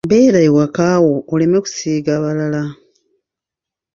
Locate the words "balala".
2.23-2.63